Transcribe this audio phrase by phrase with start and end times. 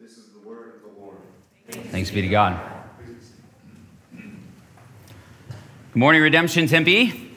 [0.00, 1.18] This is the word of the Lord.
[1.92, 2.60] Thanks be to God.
[4.12, 4.24] Good
[5.94, 7.30] morning, Redemption Tempe.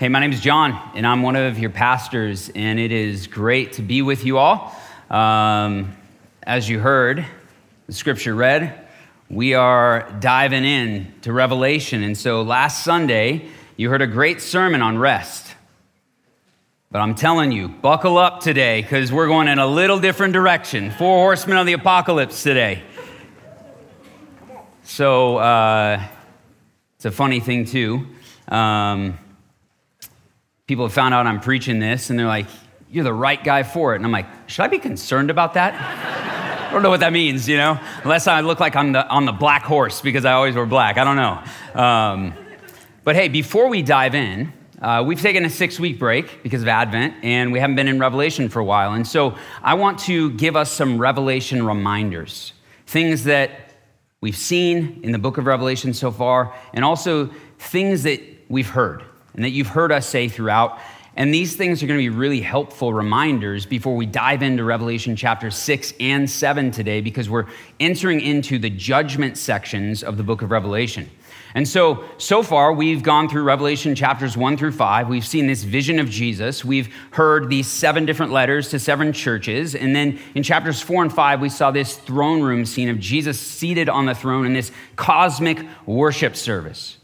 [0.00, 3.74] Hey, my name is John, and I'm one of your pastors, and it is great
[3.74, 4.76] to be with you all.
[5.08, 5.96] Um,
[6.42, 7.24] as you heard,
[7.86, 8.86] the scripture read,
[9.30, 12.02] we are diving in to Revelation.
[12.02, 15.53] And so last Sunday, you heard a great sermon on rest.
[16.94, 20.92] But I'm telling you, buckle up today because we're going in a little different direction.
[20.92, 22.84] Four horsemen of the apocalypse today.
[24.84, 26.00] So uh,
[26.94, 28.06] it's a funny thing, too.
[28.46, 29.18] Um,
[30.68, 32.46] people have found out I'm preaching this and they're like,
[32.88, 33.96] You're the right guy for it.
[33.96, 35.74] And I'm like, Should I be concerned about that?
[35.74, 39.24] I don't know what that means, you know, unless I look like I'm the, on
[39.24, 40.96] the black horse because I always wear black.
[40.96, 41.82] I don't know.
[41.82, 42.34] Um,
[43.02, 44.52] but hey, before we dive in,
[44.84, 47.98] uh, we've taken a six week break because of Advent, and we haven't been in
[47.98, 48.92] Revelation for a while.
[48.92, 52.52] And so I want to give us some Revelation reminders,
[52.86, 53.50] things that
[54.20, 59.02] we've seen in the book of Revelation so far, and also things that we've heard
[59.32, 60.78] and that you've heard us say throughout.
[61.16, 65.16] And these things are going to be really helpful reminders before we dive into Revelation
[65.16, 67.46] chapter 6 and 7 today, because we're
[67.80, 71.08] entering into the judgment sections of the book of Revelation.
[71.56, 75.08] And so, so far, we've gone through Revelation chapters 1 through 5.
[75.08, 76.64] We've seen this vision of Jesus.
[76.64, 79.76] We've heard these seven different letters to seven churches.
[79.76, 83.38] And then in chapters 4 and 5, we saw this throne room scene of Jesus
[83.38, 86.96] seated on the throne in this cosmic worship service.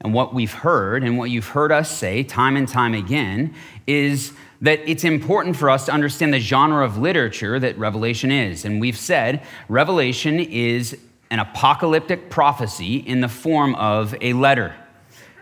[0.00, 3.54] And what we've heard and what you've heard us say time and time again
[3.86, 8.64] is that it's important for us to understand the genre of literature that Revelation is.
[8.64, 10.98] And we've said Revelation is
[11.30, 14.74] an apocalyptic prophecy in the form of a letter.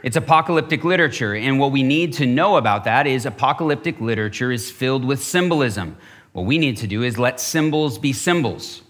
[0.02, 4.70] It's apocalyptic literature, and what we need to know about that is apocalyptic literature is
[4.70, 5.96] filled with symbolism.
[6.32, 8.82] What we need to do is let symbols be symbols.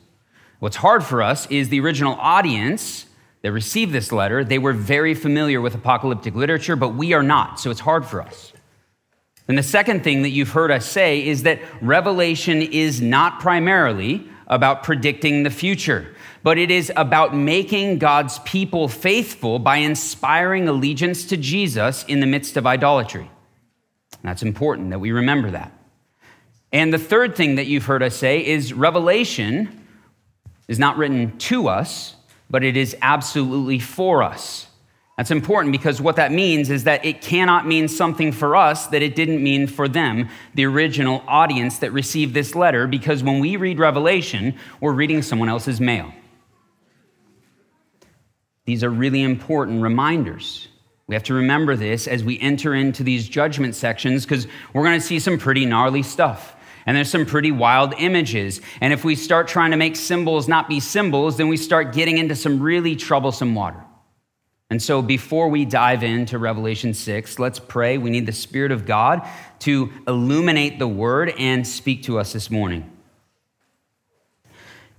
[0.58, 3.06] What's hard for us is the original audience
[3.42, 7.60] that received this letter, they were very familiar with apocalyptic literature, but we are not,
[7.60, 8.52] so it's hard for us.
[9.46, 14.28] And the second thing that you've heard us say is that Revelation is not primarily
[14.48, 16.15] about predicting the future,
[16.46, 22.26] but it is about making God's people faithful by inspiring allegiance to Jesus in the
[22.26, 23.28] midst of idolatry.
[24.22, 25.72] That's important that we remember that.
[26.70, 29.88] And the third thing that you've heard us say is Revelation
[30.68, 32.14] is not written to us,
[32.48, 34.68] but it is absolutely for us.
[35.16, 39.02] That's important because what that means is that it cannot mean something for us that
[39.02, 43.56] it didn't mean for them, the original audience that received this letter, because when we
[43.56, 46.12] read Revelation, we're reading someone else's mail.
[48.66, 50.68] These are really important reminders.
[51.06, 55.00] We have to remember this as we enter into these judgment sections because we're going
[55.00, 56.54] to see some pretty gnarly stuff.
[56.84, 58.60] And there's some pretty wild images.
[58.80, 62.18] And if we start trying to make symbols not be symbols, then we start getting
[62.18, 63.82] into some really troublesome water.
[64.68, 67.98] And so before we dive into Revelation 6, let's pray.
[67.98, 69.26] We need the Spirit of God
[69.60, 72.90] to illuminate the word and speak to us this morning.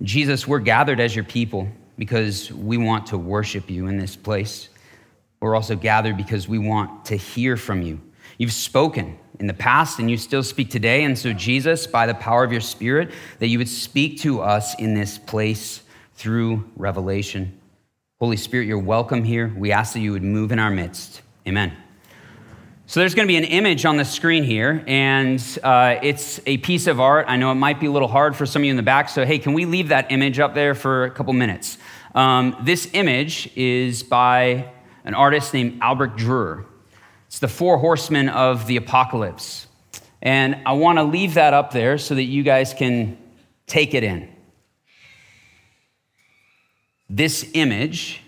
[0.00, 1.68] Jesus, we're gathered as your people
[1.98, 4.68] because we want to worship you in this place.
[5.40, 8.00] We're also gathered because we want to hear from you.
[8.38, 11.04] You've spoken in the past and you still speak today.
[11.04, 14.78] And so, Jesus, by the power of your Spirit, that you would speak to us
[14.78, 15.82] in this place
[16.14, 17.58] through revelation.
[18.18, 19.52] Holy Spirit, you're welcome here.
[19.56, 21.22] We ask that you would move in our midst.
[21.46, 21.76] Amen.
[22.86, 26.56] So, there's going to be an image on the screen here, and uh, it's a
[26.58, 27.26] piece of art.
[27.28, 29.08] I know it might be a little hard for some of you in the back,
[29.08, 31.78] so hey, can we leave that image up there for a couple minutes?
[32.18, 34.72] Um, this image is by
[35.04, 36.64] an artist named Albert Dürer.
[37.28, 39.68] It's the four horsemen of the apocalypse.
[40.20, 43.16] And I want to leave that up there so that you guys can
[43.68, 44.28] take it in.
[47.08, 48.20] This image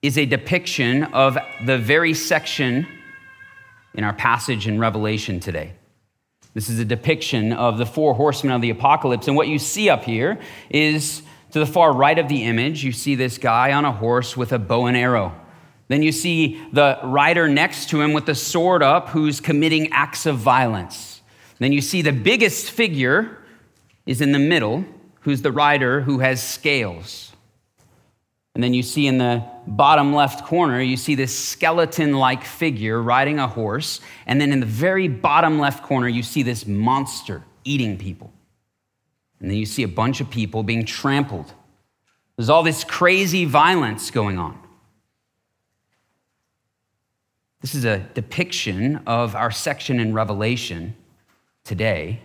[0.00, 2.86] is a depiction of the very section
[3.92, 5.74] in our passage in Revelation today.
[6.54, 9.28] This is a depiction of the four horsemen of the apocalypse.
[9.28, 10.40] And what you see up here
[10.70, 11.20] is
[11.54, 14.52] to the far right of the image, you see this guy on a horse with
[14.52, 15.32] a bow and arrow.
[15.86, 20.26] Then you see the rider next to him with the sword up who's committing acts
[20.26, 21.22] of violence.
[21.60, 23.38] Then you see the biggest figure
[24.04, 24.84] is in the middle,
[25.20, 27.30] who's the rider who has scales.
[28.56, 33.00] And then you see in the bottom left corner, you see this skeleton like figure
[33.00, 34.00] riding a horse.
[34.26, 38.32] And then in the very bottom left corner, you see this monster eating people.
[39.44, 41.52] And then you see a bunch of people being trampled.
[42.34, 44.58] There's all this crazy violence going on.
[47.60, 50.96] This is a depiction of our section in Revelation
[51.62, 52.20] today.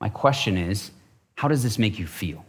[0.00, 0.92] My question is
[1.34, 2.42] how does this make you feel?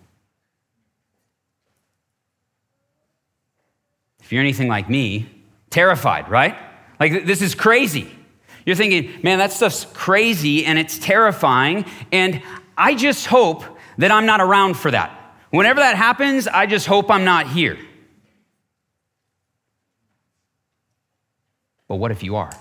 [4.22, 5.30] If you're anything like me,
[5.70, 6.56] terrified, right?
[6.98, 8.10] Like, this is crazy.
[8.66, 11.84] You're thinking, man, that stuff's crazy and it's terrifying.
[12.14, 12.42] And
[12.78, 13.66] I just hope
[13.98, 15.18] that I'm not around for that.
[15.50, 17.78] Whenever that happens, I just hope I'm not here.
[21.88, 22.52] But what if you are?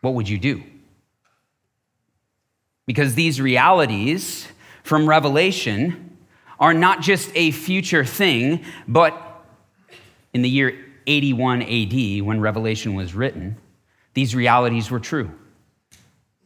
[0.00, 0.62] What would you do?
[2.86, 4.46] Because these realities
[4.82, 6.18] from Revelation
[6.60, 9.44] are not just a future thing, but
[10.32, 13.56] in the year 81 AD, when Revelation was written,
[14.12, 15.30] these realities were true.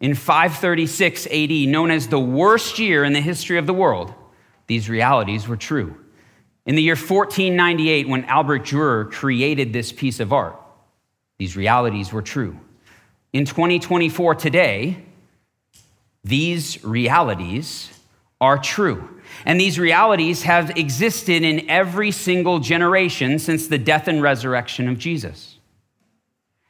[0.00, 4.14] In 536 AD, known as the worst year in the history of the world,
[4.66, 5.96] these realities were true.
[6.66, 10.56] In the year 1498, when Albert Dürer created this piece of art,
[11.38, 12.58] these realities were true.
[13.32, 15.04] In 2024, today,
[16.24, 17.90] these realities
[18.40, 19.20] are true.
[19.44, 24.98] And these realities have existed in every single generation since the death and resurrection of
[24.98, 25.58] Jesus.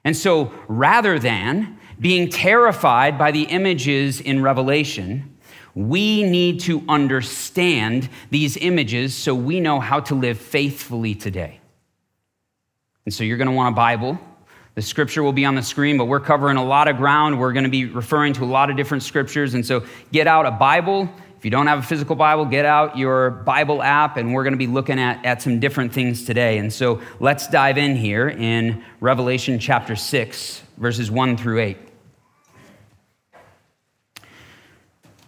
[0.05, 5.37] And so rather than being terrified by the images in Revelation,
[5.75, 11.61] we need to understand these images so we know how to live faithfully today.
[13.05, 14.19] And so you're going to want a Bible.
[14.75, 17.39] The scripture will be on the screen, but we're covering a lot of ground.
[17.39, 19.55] We're going to be referring to a lot of different scriptures.
[19.55, 21.09] And so get out a Bible
[21.39, 24.55] if you don't have a physical Bible, get out your Bible app, and we're going
[24.55, 26.59] to be looking at, at some different things today.
[26.59, 31.88] And so let's dive in here in Revelation chapter 6, verses 1 through 8.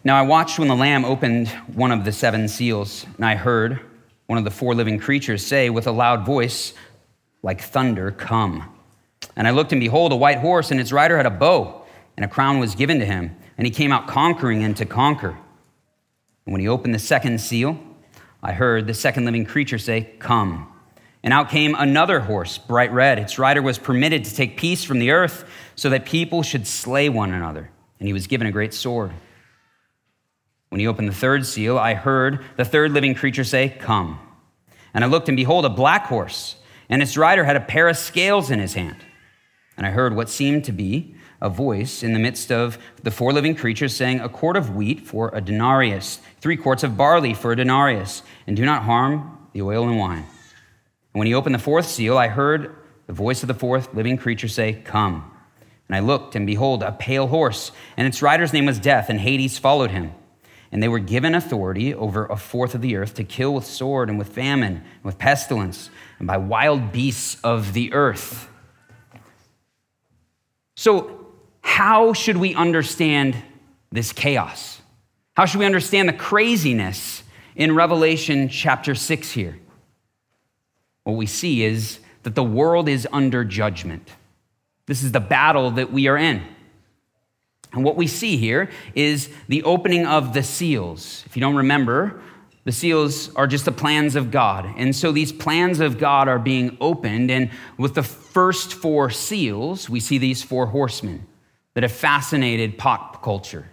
[0.02, 3.80] Now I watched when the Lamb opened one of the seven seals, and I heard
[4.28, 6.72] one of the four living creatures say with a loud voice,
[7.42, 8.64] like thunder, Come.
[9.36, 11.84] And I looked, and behold, a white horse, and its rider had a bow,
[12.16, 15.36] and a crown was given to him, and he came out conquering and to conquer.
[16.46, 17.78] And when he opened the second seal,
[18.42, 20.72] I heard the second living creature say, Come.
[21.22, 23.18] And out came another horse, bright red.
[23.18, 25.44] Its rider was permitted to take peace from the earth
[25.74, 27.70] so that people should slay one another.
[27.98, 29.12] And he was given a great sword.
[30.70, 34.18] When he opened the third seal, I heard the third living creature say, Come.
[34.94, 36.56] And I looked, and behold, a black horse,
[36.88, 38.96] and its rider had a pair of scales in his hand.
[39.76, 43.32] And I heard what seemed to be a voice in the midst of the four
[43.32, 47.52] living creatures saying, A quart of wheat for a denarius, three quarts of barley for
[47.52, 50.24] a denarius, and do not harm the oil and wine.
[51.12, 52.76] And when he opened the fourth seal, I heard
[53.06, 55.30] the voice of the fourth living creature say, Come.
[55.88, 59.18] And I looked, and behold, a pale horse, and its rider's name was Death, and
[59.18, 60.12] Hades followed him.
[60.72, 64.08] And they were given authority over a fourth of the earth to kill with sword,
[64.08, 68.48] and with famine, and with pestilence, and by wild beasts of the earth.
[70.76, 71.26] So,
[71.62, 73.36] how should we understand
[73.90, 74.80] this chaos?
[75.36, 77.22] How should we understand the craziness
[77.56, 79.58] in Revelation chapter 6 here?
[81.04, 84.08] What we see is that the world is under judgment.
[84.86, 86.42] This is the battle that we are in.
[87.72, 91.22] And what we see here is the opening of the seals.
[91.26, 92.20] If you don't remember,
[92.64, 94.66] the seals are just the plans of God.
[94.76, 97.30] And so these plans of God are being opened.
[97.30, 101.26] And with the first four seals, we see these four horsemen
[101.74, 103.68] that have fascinated pop culture.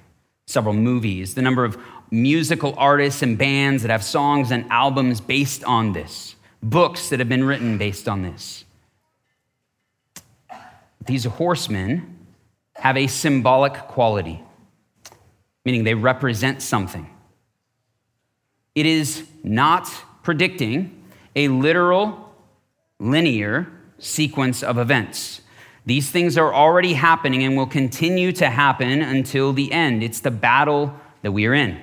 [0.45, 1.77] Several movies, the number of
[2.09, 7.27] musical artists and bands that have songs and albums based on this, books that have
[7.27, 8.63] been written based on this.
[11.05, 12.16] These horsemen
[12.77, 14.43] have a symbolic quality,
[15.65, 17.09] meaning they represent something.
[18.75, 19.89] It is not
[20.23, 21.03] predicting
[21.35, 22.33] a literal,
[22.99, 23.67] linear
[23.97, 25.41] sequence of events.
[25.85, 30.03] These things are already happening and will continue to happen until the end.
[30.03, 31.79] It's the battle that we are in.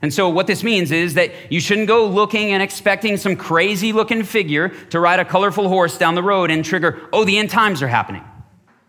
[0.00, 3.92] And so, what this means is that you shouldn't go looking and expecting some crazy
[3.92, 7.50] looking figure to ride a colorful horse down the road and trigger, oh, the end
[7.50, 8.22] times are happening.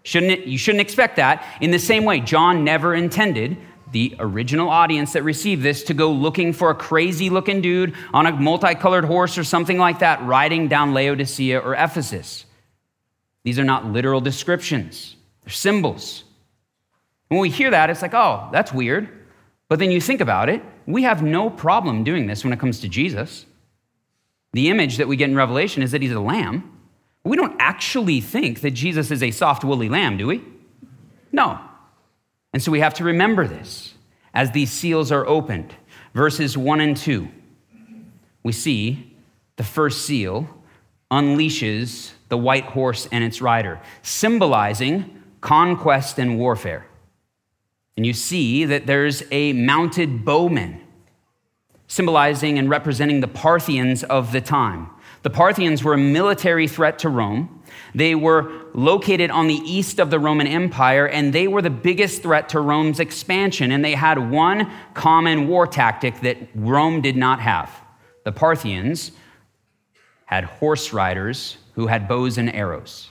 [0.10, 1.46] Shouldn't you shouldn't expect that.
[1.62, 3.58] In the same way, John never intended
[3.92, 8.26] the original audience that received this to go looking for a crazy looking dude on
[8.26, 12.46] a multicolored horse or something like that riding down Laodicea or Ephesus.
[13.44, 16.24] These are not literal descriptions, they're symbols.
[17.28, 19.28] When we hear that, it's like, oh, that's weird.
[19.68, 22.80] But then you think about it, we have no problem doing this when it comes
[22.80, 23.46] to Jesus.
[24.54, 26.79] The image that we get in Revelation is that he's a lamb.
[27.30, 30.44] We don't actually think that Jesus is a soft, woolly lamb, do we?
[31.32, 31.60] No.
[32.54, 33.94] And so we have to remember this
[34.34, 35.76] as these seals are opened.
[36.16, 37.28] Verses 1 and 2,
[38.42, 39.16] we see
[39.58, 40.50] the first seal
[41.12, 46.88] unleashes the white horse and its rider, symbolizing conquest and warfare.
[47.96, 50.82] And you see that there's a mounted bowman,
[51.86, 54.90] symbolizing and representing the Parthians of the time.
[55.22, 57.62] The Parthians were a military threat to Rome.
[57.94, 62.22] They were located on the east of the Roman Empire, and they were the biggest
[62.22, 63.72] threat to Rome's expansion.
[63.72, 67.70] And they had one common war tactic that Rome did not have.
[68.24, 69.12] The Parthians
[70.26, 73.10] had horse riders who had bows and arrows.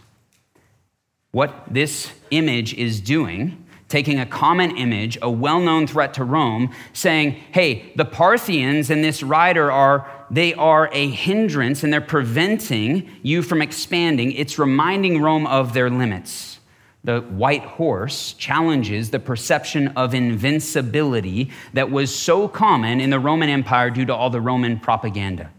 [1.33, 7.33] What this image is doing taking a common image, a well-known threat to Rome, saying,
[7.53, 13.43] "Hey, the Parthians and this rider are they are a hindrance and they're preventing you
[13.43, 14.33] from expanding.
[14.33, 16.61] It's reminding Rome of their limits."
[17.05, 23.49] The white horse challenges the perception of invincibility that was so common in the Roman
[23.49, 25.51] Empire due to all the Roman propaganda.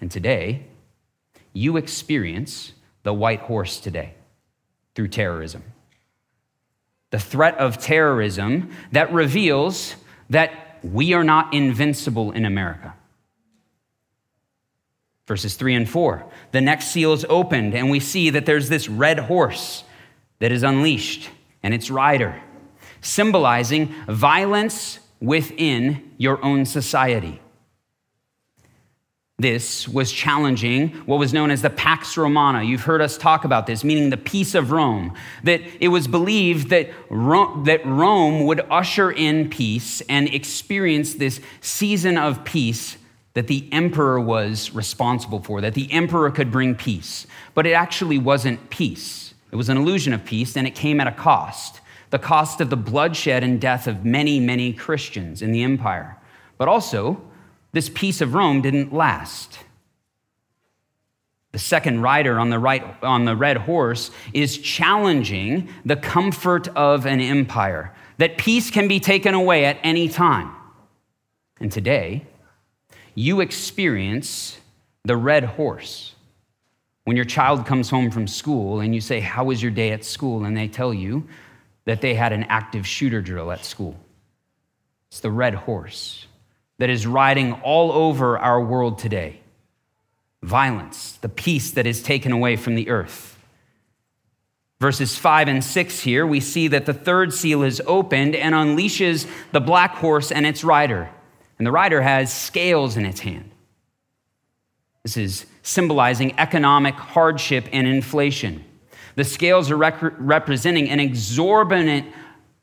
[0.00, 0.62] And today,
[1.52, 4.14] you experience the white horse today
[4.94, 5.64] through terrorism
[7.10, 9.94] the threat of terrorism that reveals
[10.30, 12.94] that we are not invincible in America.
[15.26, 16.24] Verses 3 and 4.
[16.52, 19.84] The next seal is opened, and we see that there's this red horse
[20.38, 21.28] that is unleashed
[21.62, 22.40] and its rider,
[23.00, 27.40] symbolizing violence within your own society.
[29.40, 32.64] This was challenging what was known as the Pax Romana.
[32.64, 35.14] You've heard us talk about this, meaning the peace of Rome.
[35.44, 41.40] That it was believed that Rome, that Rome would usher in peace and experience this
[41.60, 42.98] season of peace
[43.34, 47.24] that the emperor was responsible for, that the emperor could bring peace.
[47.54, 49.34] But it actually wasn't peace.
[49.52, 51.80] It was an illusion of peace, and it came at a cost
[52.10, 56.16] the cost of the bloodshed and death of many, many Christians in the empire,
[56.56, 57.22] but also
[57.72, 59.58] this peace of Rome didn't last.
[61.52, 67.06] The second rider on the right on the red horse is challenging the comfort of
[67.06, 70.52] an empire that peace can be taken away at any time.
[71.58, 72.26] And today,
[73.14, 74.58] you experience
[75.04, 76.14] the red horse.
[77.04, 80.04] When your child comes home from school and you say, How was your day at
[80.04, 80.44] school?
[80.44, 81.26] and they tell you
[81.86, 83.96] that they had an active shooter drill at school.
[85.08, 86.27] It's the red horse
[86.78, 89.40] that is riding all over our world today
[90.42, 93.36] violence, the peace that is taken away from the earth.
[94.80, 99.28] Verses 5 and 6 here, we see that the third seal is opened and unleashes
[99.50, 101.10] the black horse and its rider.
[101.58, 103.50] And the rider has scales in its hand.
[105.02, 108.64] This is symbolizing economic hardship and inflation.
[109.16, 112.06] The scales are rec- representing an exorbitant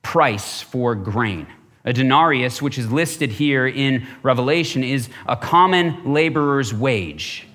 [0.02, 1.48] price for grain.
[1.86, 7.48] A denarius, which is listed here in Revelation, is a common laborer's wage.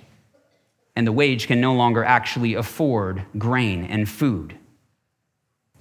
[0.95, 4.57] And the wage can no longer actually afford grain and food.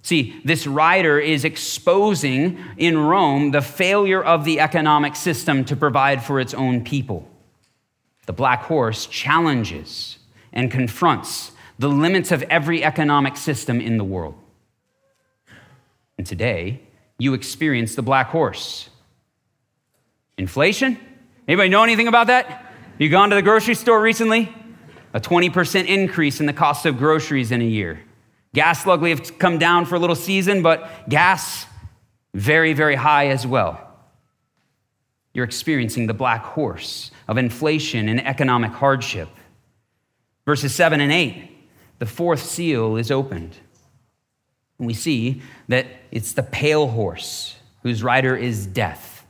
[0.02, 6.24] See, this rider is exposing in Rome the failure of the economic system to provide
[6.24, 7.30] for its own people.
[8.26, 10.18] The black horse challenges
[10.52, 14.36] and confronts the limits of every economic system in the world.
[16.18, 16.82] And today,
[17.20, 18.90] you experience the black horse.
[20.38, 20.98] Inflation?
[21.48, 22.66] Anybody know anything about that?
[22.98, 24.54] You gone to the grocery store recently?
[25.14, 28.02] A 20% increase in the cost of groceries in a year.
[28.54, 31.66] Gas luckily have come down for a little season, but gas
[32.34, 33.86] very, very high as well.
[35.34, 39.30] You're experiencing the black horse of inflation and economic hardship.
[40.46, 41.50] Verses 7 and 8,
[42.00, 43.58] the fourth seal is opened.
[44.78, 49.26] And we see that it's the pale horse whose rider is death,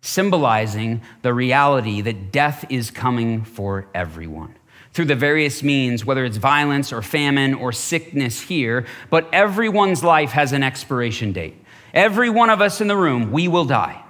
[0.00, 4.54] symbolizing the reality that death is coming for everyone
[4.92, 10.30] through the various means, whether it's violence or famine or sickness here, but everyone's life
[10.30, 11.54] has an expiration date.
[11.94, 14.02] Every one of us in the room, we will die.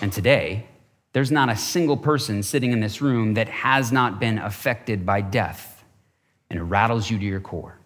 [0.00, 0.66] And today,
[1.12, 5.22] there's not a single person sitting in this room that has not been affected by
[5.22, 5.82] death,
[6.50, 7.77] and it rattles you to your core.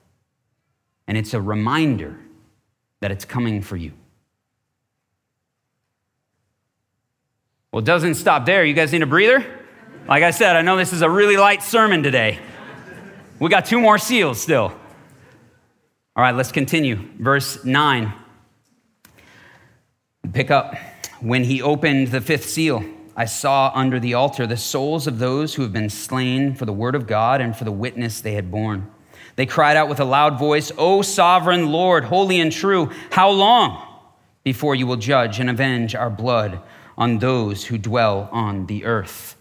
[1.07, 2.19] And it's a reminder
[3.01, 3.93] that it's coming for you.
[7.73, 8.65] Well, it doesn't stop there.
[8.65, 9.45] You guys need a breather?
[10.07, 12.39] Like I said, I know this is a really light sermon today.
[13.39, 14.73] We got two more seals still.
[16.15, 16.97] All right, let's continue.
[17.19, 18.13] Verse 9.
[20.33, 20.77] Pick up.
[21.21, 22.85] When he opened the fifth seal,
[23.17, 26.73] I saw under the altar the souls of those who have been slain for the
[26.73, 28.91] word of God and for the witness they had borne.
[29.37, 33.87] They cried out with a loud voice, O sovereign Lord, holy and true, how long
[34.45, 36.61] before you will judge and avenge our blood
[36.99, 39.37] on those who dwell on the earth?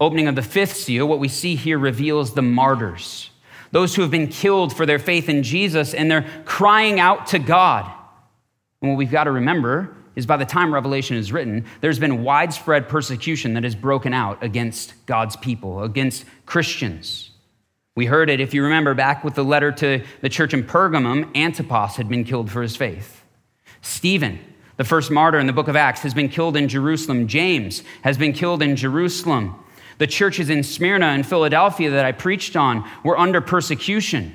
[0.00, 3.30] Opening of the fifth seal, what we see here reveals the martyrs.
[3.70, 7.38] those who have been killed for their faith in Jesus, and they're crying out to
[7.38, 7.90] God.
[8.80, 12.22] And what we've got to remember is by the time Revelation is written, there's been
[12.24, 17.30] widespread persecution that has broken out against God's people, against Christians.
[17.98, 21.36] We heard it, if you remember, back with the letter to the church in Pergamum,
[21.36, 23.24] Antipas had been killed for his faith.
[23.82, 24.38] Stephen,
[24.76, 27.26] the first martyr in the book of Acts, has been killed in Jerusalem.
[27.26, 29.56] James has been killed in Jerusalem.
[29.98, 34.32] The churches in Smyrna and Philadelphia that I preached on were under persecution.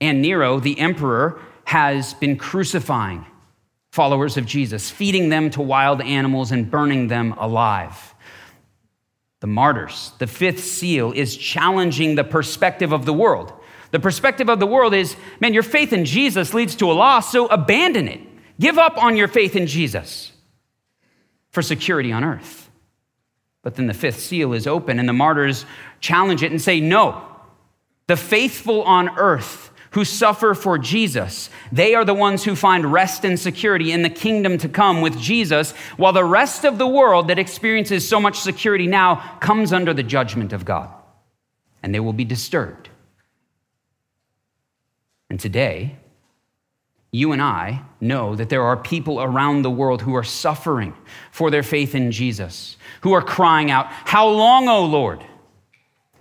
[0.00, 3.26] And Nero, the emperor, has been crucifying
[3.92, 8.14] followers of Jesus, feeding them to wild animals and burning them alive.
[9.40, 13.52] The martyrs, the fifth seal, is challenging the perspective of the world.
[13.90, 17.32] The perspective of the world is man, your faith in Jesus leads to a loss,
[17.32, 18.20] so abandon it.
[18.60, 20.32] Give up on your faith in Jesus
[21.50, 22.70] for security on earth.
[23.62, 25.64] But then the fifth seal is open, and the martyrs
[26.00, 27.22] challenge it and say, No,
[28.06, 31.50] the faithful on earth who suffer for Jesus.
[31.72, 35.18] They are the ones who find rest and security in the kingdom to come with
[35.18, 39.94] Jesus, while the rest of the world that experiences so much security now comes under
[39.94, 40.90] the judgment of God.
[41.82, 42.90] And they will be disturbed.
[45.30, 45.96] And today,
[47.10, 50.94] you and I know that there are people around the world who are suffering
[51.30, 55.24] for their faith in Jesus, who are crying out, How long, O Lord?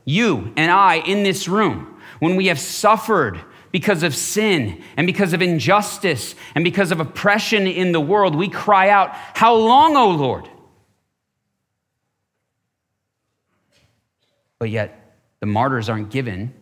[0.06, 5.34] You and I in this room, when we have suffered because of sin and because
[5.34, 10.10] of injustice and because of oppression in the world, we cry out, How long, O
[10.12, 10.50] Lord?
[14.60, 16.54] But yet, the martyrs aren't given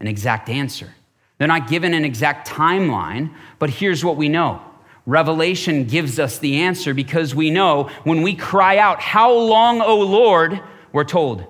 [0.00, 0.94] an exact answer.
[1.38, 4.62] They're not given an exact timeline, but here's what we know.
[5.04, 9.98] Revelation gives us the answer because we know when we cry out, How long, O
[10.00, 10.60] Lord?
[10.92, 11.44] we're told,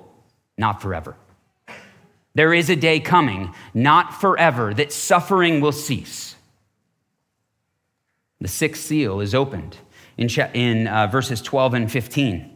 [0.58, 1.16] Not forever.
[2.36, 6.34] There is a day coming, not forever, that suffering will cease.
[8.42, 9.78] The sixth seal is opened
[10.18, 12.54] in, in uh, verses 12 and 15.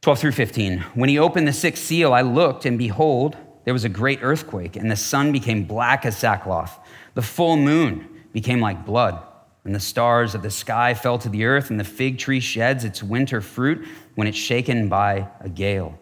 [0.00, 0.80] 12 through 15.
[0.94, 4.74] When he opened the sixth seal, I looked, and behold, there was a great earthquake,
[4.74, 6.80] and the sun became black as sackcloth.
[7.14, 9.22] The full moon became like blood,
[9.62, 12.84] and the stars of the sky fell to the earth, and the fig tree sheds
[12.84, 15.96] its winter fruit when it's shaken by a gale.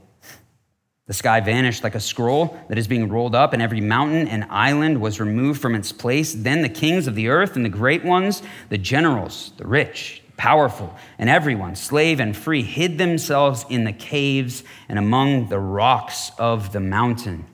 [1.11, 4.45] The sky vanished like a scroll that is being rolled up, and every mountain and
[4.49, 6.33] island was removed from its place.
[6.33, 10.95] Then the kings of the earth and the great ones, the generals, the rich, powerful,
[11.19, 16.71] and everyone, slave and free, hid themselves in the caves and among the rocks of
[16.71, 17.45] the mountain.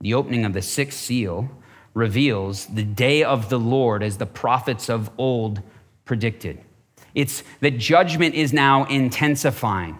[0.00, 1.50] The opening of the sixth seal
[1.94, 5.62] reveals the day of the Lord as the prophets of old
[6.04, 6.60] predicted.
[7.12, 9.98] It's that judgment is now intensifying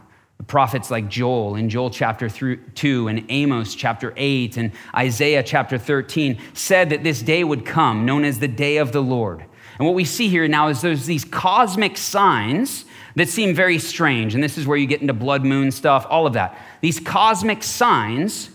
[0.49, 6.41] prophets like Joel in Joel chapter 2 and Amos chapter 8 and Isaiah chapter 13
[6.55, 9.45] said that this day would come, known as the day of the Lord.
[9.79, 12.85] And what we see here now is there's these cosmic signs
[13.15, 14.35] that seem very strange.
[14.35, 16.59] And this is where you get into blood moon stuff, all of that.
[16.81, 18.51] These cosmic signs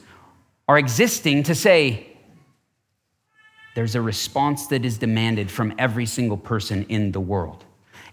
[0.67, 2.09] are existing to say,
[3.75, 7.65] there's a response that is demanded from every single person in the world.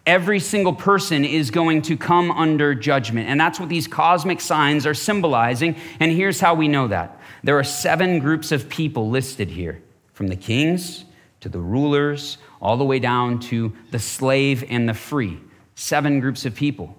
[0.07, 3.29] Every single person is going to come under judgment.
[3.29, 5.77] And that's what these cosmic signs are symbolizing.
[6.01, 9.83] And here's how we know that there are seven groups of people listed here
[10.13, 11.05] from the kings
[11.41, 15.39] to the rulers, all the way down to the slave and the free.
[15.75, 16.97] Seven groups of people.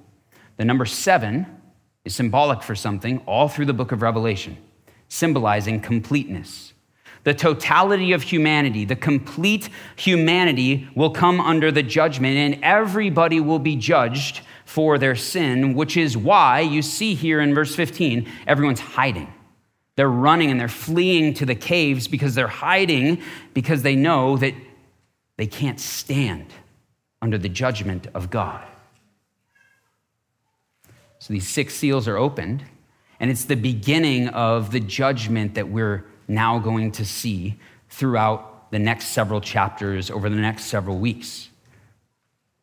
[0.57, 1.45] The number seven
[2.03, 4.57] is symbolic for something all through the book of Revelation,
[5.07, 6.73] symbolizing completeness.
[7.23, 13.59] The totality of humanity, the complete humanity will come under the judgment, and everybody will
[13.59, 18.79] be judged for their sin, which is why you see here in verse 15, everyone's
[18.79, 19.31] hiding.
[19.97, 23.21] They're running and they're fleeing to the caves because they're hiding
[23.53, 24.55] because they know that
[25.37, 26.47] they can't stand
[27.21, 28.65] under the judgment of God.
[31.19, 32.63] So these six seals are opened,
[33.19, 38.79] and it's the beginning of the judgment that we're now going to see throughout the
[38.79, 41.49] next several chapters over the next several weeks.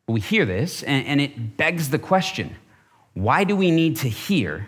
[0.07, 2.55] We hear this, and, it begs the question
[3.13, 4.67] why do we need to hear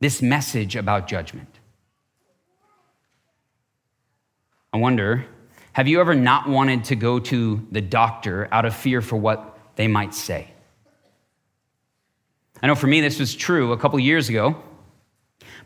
[0.00, 1.58] this message about judgment?
[4.72, 5.26] I wonder
[5.72, 9.56] have you ever not wanted to go to the doctor out of fear for what
[9.76, 10.50] they might say?
[12.60, 14.60] I know for me, this was true a couple years ago.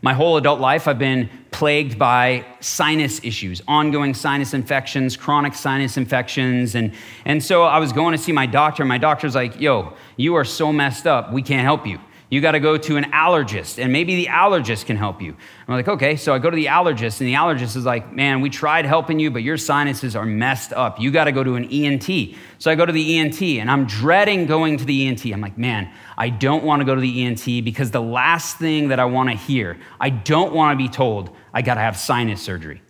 [0.03, 5.95] My whole adult life, I've been plagued by sinus issues, ongoing sinus infections, chronic sinus
[5.95, 6.75] infections.
[6.75, 8.83] And, and so I was going to see my doctor.
[8.83, 12.01] And my doctor's like, yo, you are so messed up, we can't help you.
[12.33, 15.35] You got to go to an allergist, and maybe the allergist can help you.
[15.67, 16.15] I'm like, okay.
[16.15, 19.19] So I go to the allergist, and the allergist is like, man, we tried helping
[19.19, 20.99] you, but your sinuses are messed up.
[20.99, 22.35] You got to go to an ENT.
[22.57, 25.25] So I go to the ENT, and I'm dreading going to the ENT.
[25.25, 28.87] I'm like, man, I don't want to go to the ENT because the last thing
[28.87, 31.97] that I want to hear, I don't want to be told I got to have
[31.97, 32.81] sinus surgery.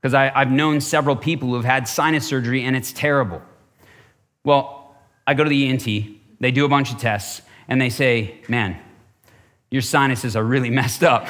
[0.00, 3.40] Because I've known several people who have had sinus surgery, and it's terrible.
[4.44, 4.94] Well,
[5.26, 5.84] I go to the ENT,
[6.38, 8.78] they do a bunch of tests, and they say, man,
[9.70, 11.28] your sinuses are really messed up.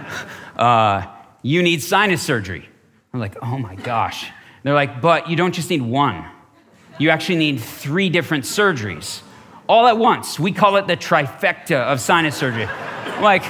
[0.56, 1.06] uh,
[1.42, 2.68] you need sinus surgery.
[3.12, 4.30] I'm like, oh my gosh.
[4.62, 6.24] They're like, but you don't just need one.
[6.98, 9.22] You actually need three different surgeries
[9.68, 10.38] all at once.
[10.38, 12.66] We call it the trifecta of sinus surgery.
[13.20, 13.42] like,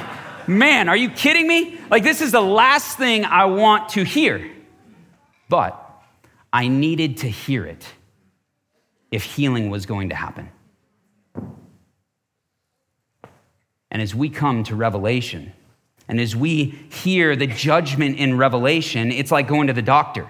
[0.49, 1.79] man, are you kidding me?
[1.91, 4.51] Like, this is the last thing I want to hear.
[5.49, 5.79] But
[6.53, 7.85] I needed to hear it
[9.11, 10.51] if healing was going to happen.
[13.93, 15.53] And as we come to Revelation,
[16.09, 20.29] and as we hear the judgment in Revelation, it's like going to the doctor,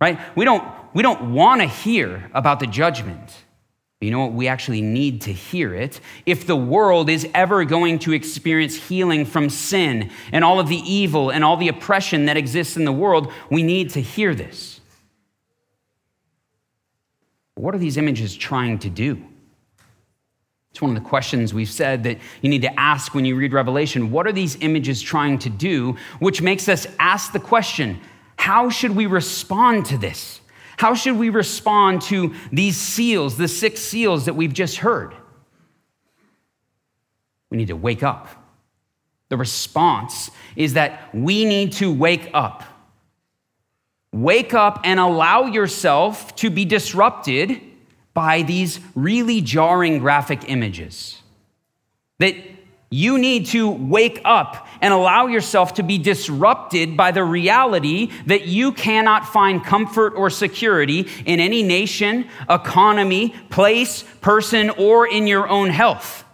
[0.00, 0.20] right?
[0.36, 3.36] We don't, we don't want to hear about the judgment.
[4.00, 4.32] You know what?
[4.32, 6.00] We actually need to hear it.
[6.26, 10.76] If the world is ever going to experience healing from sin and all of the
[10.76, 14.80] evil and all the oppression that exists in the world, we need to hear this.
[17.56, 19.24] What are these images trying to do?
[20.72, 23.52] It's one of the questions we've said that you need to ask when you read
[23.52, 24.10] Revelation.
[24.10, 25.98] What are these images trying to do?
[26.18, 28.00] Which makes us ask the question
[28.36, 30.40] how should we respond to this?
[30.78, 35.14] How should we respond to these seals, the six seals that we've just heard?
[37.50, 38.28] We need to wake up.
[39.28, 42.64] The response is that we need to wake up.
[44.10, 47.60] Wake up and allow yourself to be disrupted
[48.14, 51.20] by these really jarring graphic images.
[52.18, 52.34] That
[52.92, 58.46] you need to wake up and allow yourself to be disrupted by the reality that
[58.46, 65.48] you cannot find comfort or security in any nation, economy, place, person, or in your
[65.48, 66.24] own health.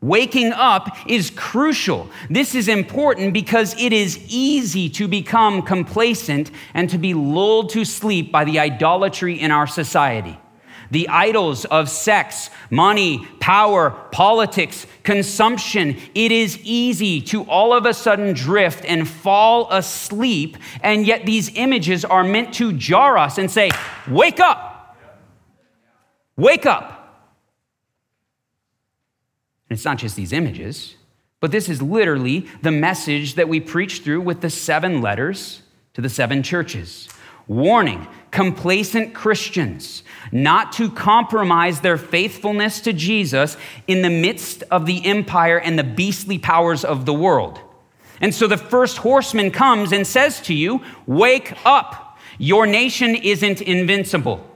[0.00, 2.08] Waking up is crucial.
[2.30, 7.84] This is important because it is easy to become complacent and to be lulled to
[7.84, 10.38] sleep by the idolatry in our society
[10.90, 15.96] the idols of sex, money, power, politics, consumption.
[16.14, 21.54] It is easy to all of a sudden drift and fall asleep, and yet these
[21.56, 23.70] images are meant to jar us and say,
[24.08, 24.96] Wake up!
[26.36, 27.00] Wake up!
[29.68, 30.96] And it's not just these images,
[31.38, 35.62] but this is literally the message that we preach through with the seven letters
[35.94, 37.08] to the seven churches.
[37.46, 45.04] Warning complacent Christians not to compromise their faithfulness to Jesus in the midst of the
[45.04, 47.60] empire and the beastly powers of the world.
[48.20, 53.62] And so the first horseman comes and says to you, Wake up, your nation isn't
[53.62, 54.46] invincible.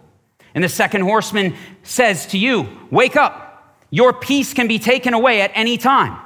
[0.54, 5.40] And the second horseman says to you, Wake up, your peace can be taken away
[5.40, 6.20] at any time.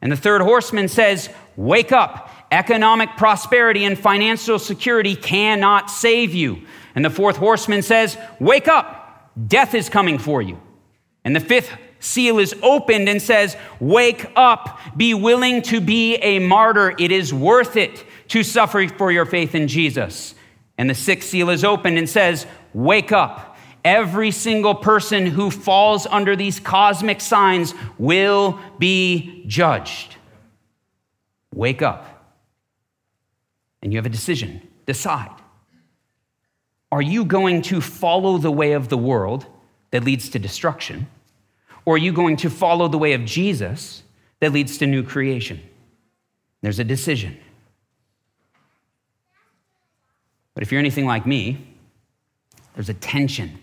[0.00, 6.62] And the third horseman says, Wake up, economic prosperity and financial security cannot save you.
[6.98, 10.60] And the fourth horseman says, Wake up, death is coming for you.
[11.24, 16.40] And the fifth seal is opened and says, Wake up, be willing to be a
[16.40, 16.96] martyr.
[16.98, 20.34] It is worth it to suffer for your faith in Jesus.
[20.76, 23.56] And the sixth seal is opened and says, Wake up.
[23.84, 30.16] Every single person who falls under these cosmic signs will be judged.
[31.54, 32.34] Wake up.
[33.84, 34.66] And you have a decision.
[34.84, 35.37] Decide.
[36.90, 39.46] Are you going to follow the way of the world
[39.90, 41.06] that leads to destruction?
[41.84, 44.02] Or are you going to follow the way of Jesus
[44.40, 45.60] that leads to new creation?
[46.62, 47.38] There's a decision.
[50.54, 51.76] But if you're anything like me,
[52.74, 53.58] there's a tension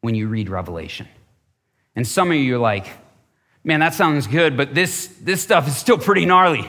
[0.00, 1.06] when you read Revelation.
[1.94, 2.86] And some of you are like,
[3.64, 6.68] man, that sounds good, but this, this stuff is still pretty gnarly.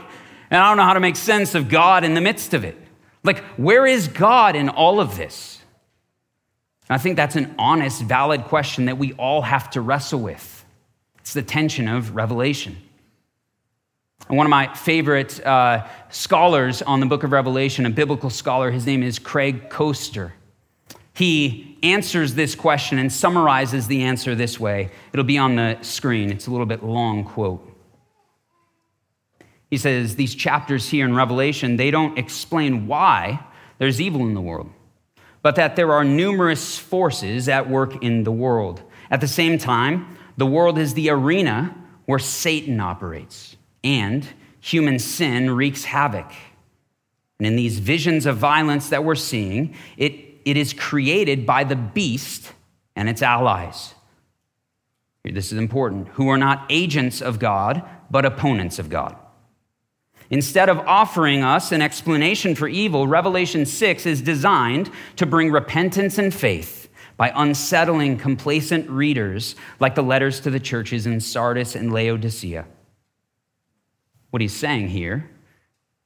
[0.51, 2.77] And I don't know how to make sense of God in the midst of it.
[3.23, 5.62] Like, where is God in all of this?
[6.89, 10.65] I think that's an honest, valid question that we all have to wrestle with.
[11.19, 12.77] It's the tension of Revelation.
[14.27, 18.71] And one of my favorite uh, scholars on the book of Revelation, a biblical scholar,
[18.71, 20.31] his name is Craig Koester.
[21.13, 24.91] He answers this question and summarizes the answer this way.
[25.11, 26.31] It'll be on the screen.
[26.31, 27.69] It's a little bit long quote.
[29.69, 33.45] He says, These chapters here in Revelation, they don't explain why
[33.77, 34.69] there's evil in the world
[35.43, 38.81] but that there are numerous forces at work in the world.
[39.11, 41.75] At the same time, the world is the arena
[42.05, 44.27] where Satan operates, and
[44.59, 46.31] human sin wreaks havoc.
[47.37, 50.13] And in these visions of violence that we're seeing, it,
[50.45, 52.51] it is created by the beast
[52.95, 53.93] and its allies.
[55.23, 59.15] This is important, who are not agents of God, but opponents of God.
[60.29, 66.17] Instead of offering us an explanation for evil, Revelation 6 is designed to bring repentance
[66.17, 71.93] and faith by unsettling complacent readers like the letters to the churches in Sardis and
[71.93, 72.65] Laodicea.
[74.31, 75.29] What he's saying here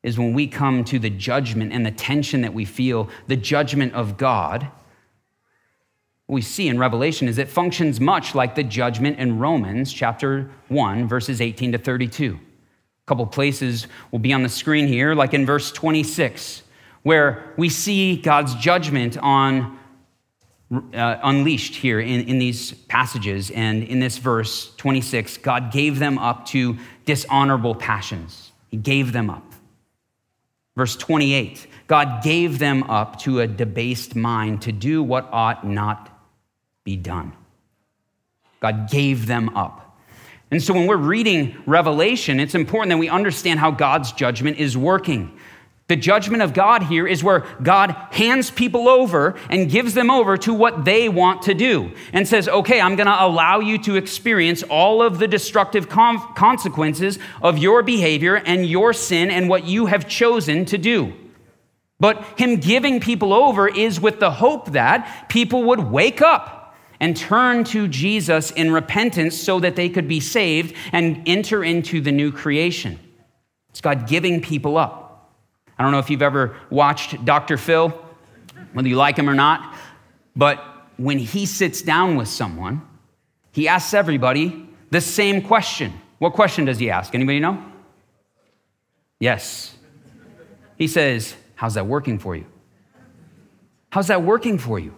[0.04, 3.94] is when we come to the judgment and the tension that we feel, the judgment
[3.94, 4.70] of God,
[6.26, 10.52] what we see in Revelation is it functions much like the judgment in Romans chapter
[10.68, 12.38] 1, verses 18 to 32.
[13.08, 16.62] Couple places will be on the screen here, like in verse 26,
[17.04, 19.80] where we see God's judgment on
[20.72, 23.50] uh, unleashed here in, in these passages.
[23.52, 28.52] And in this verse 26, God gave them up to dishonorable passions.
[28.68, 29.54] He gave them up.
[30.76, 36.10] Verse 28, God gave them up to a debased mind to do what ought not
[36.84, 37.34] be done.
[38.60, 39.87] God gave them up.
[40.50, 44.78] And so when we're reading Revelation, it's important that we understand how God's judgment is
[44.78, 45.38] working.
[45.90, 50.36] The judgment of God here is where God hands people over and gives them over
[50.38, 53.96] to what they want to do and says, okay, I'm going to allow you to
[53.96, 59.86] experience all of the destructive consequences of your behavior and your sin and what you
[59.86, 61.14] have chosen to do.
[62.00, 66.57] But Him giving people over is with the hope that people would wake up
[67.00, 72.02] and turn to Jesus in repentance so that they could be saved and enter into
[72.02, 73.00] the new creation.
[73.70, 75.34] It's God giving people up.
[75.78, 77.58] I don't know if you've ever watched Dr.
[77.58, 77.90] Phil,
[78.74, 79.76] whether you like him or not,
[80.36, 80.64] but
[80.98, 82.82] when he sits down with someone,
[83.52, 85.94] he asks everybody the same question.
[86.20, 87.14] What question does he ask?
[87.14, 87.64] Anybody know?
[89.20, 89.76] Yes.
[90.78, 92.46] He says, How's that working for you?
[93.90, 94.94] How's that working for you?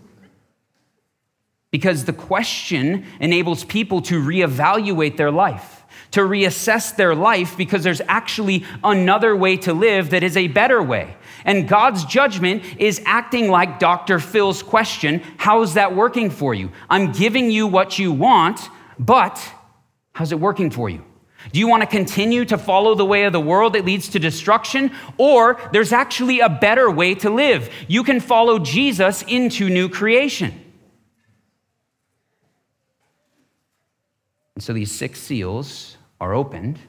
[1.71, 5.79] Because the question enables people to reevaluate their life
[6.11, 10.81] to reassess their life because there's actually another way to live that is a better
[10.81, 11.15] way.
[11.45, 14.19] And God's judgment is acting like Dr.
[14.19, 16.71] Phil's question How's that working for you?
[16.89, 18.59] I'm giving you what you want,
[18.97, 19.41] but
[20.13, 21.03] how's it working for you?
[21.53, 24.19] Do you want to continue to follow the way of the world that leads to
[24.19, 24.91] destruction?
[25.17, 27.73] Or there's actually a better way to live.
[27.87, 30.58] You can follow Jesus into new creation.
[34.59, 36.79] And so these six seals are opened.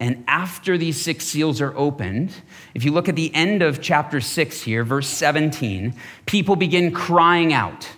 [0.00, 2.32] And after these six seals are opened,
[2.72, 7.52] if you look at the end of chapter 6 here, verse 17, people begin crying
[7.52, 7.90] out.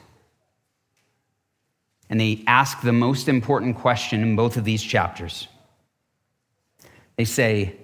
[2.11, 5.47] And they ask the most important question in both of these chapters.
[7.14, 7.77] They say,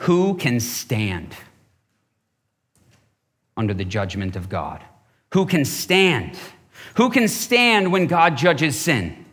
[0.00, 1.34] Who can stand
[3.56, 4.84] under the judgment of God?
[5.32, 6.38] Who can stand?
[7.00, 9.24] Who can stand when God judges sin?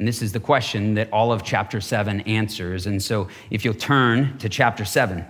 [0.00, 2.88] And this is the question that all of chapter 7 answers.
[2.88, 5.24] And so if you'll turn to chapter 7,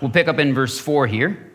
[0.00, 1.49] we'll pick up in verse 4 here.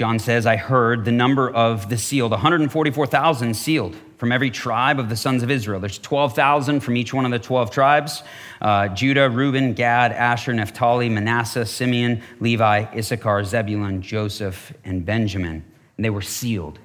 [0.00, 5.10] John says, I heard the number of the sealed, 144,000 sealed from every tribe of
[5.10, 5.78] the sons of Israel.
[5.78, 8.22] There's 12,000 from each one of the 12 tribes
[8.62, 15.62] uh, Judah, Reuben, Gad, Asher, Naphtali, Manasseh, Simeon, Levi, Issachar, Zebulun, Joseph, and Benjamin.
[15.98, 16.78] And they were sealed.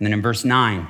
[0.00, 0.88] And then in verse 9,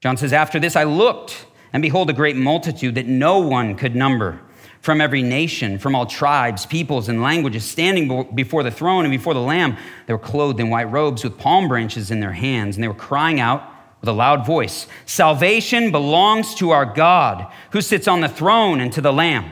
[0.00, 3.94] John says, After this I looked, and behold, a great multitude that no one could
[3.94, 4.40] number
[4.84, 9.32] from every nation, from all tribes, peoples, and languages, standing before the throne and before
[9.32, 9.78] the Lamb.
[10.06, 12.92] They were clothed in white robes with palm branches in their hands, and they were
[12.92, 13.66] crying out
[14.00, 18.92] with a loud voice Salvation belongs to our God, who sits on the throne, and
[18.92, 19.50] to the Lamb.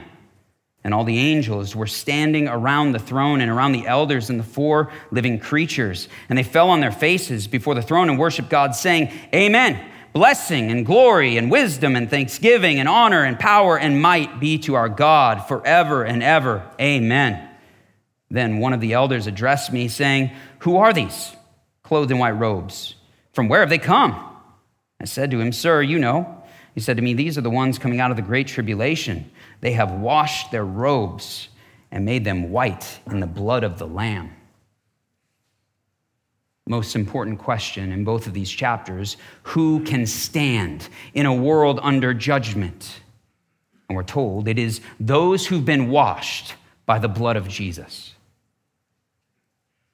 [0.84, 4.44] And all the angels were standing around the throne and around the elders and the
[4.44, 6.08] four living creatures.
[6.28, 9.91] And they fell on their faces before the throne and worshiped God, saying, Amen.
[10.12, 14.74] Blessing and glory and wisdom and thanksgiving and honor and power and might be to
[14.74, 16.68] our God forever and ever.
[16.78, 17.48] Amen.
[18.30, 21.34] Then one of the elders addressed me, saying, Who are these,
[21.82, 22.94] clothed in white robes?
[23.32, 24.12] From where have they come?
[25.00, 26.42] I said to him, Sir, you know.
[26.74, 29.30] He said to me, These are the ones coming out of the great tribulation.
[29.60, 31.48] They have washed their robes
[31.90, 34.30] and made them white in the blood of the Lamb.
[36.66, 42.14] Most important question in both of these chapters who can stand in a world under
[42.14, 43.00] judgment?
[43.88, 46.54] And we're told it is those who've been washed
[46.86, 48.14] by the blood of Jesus.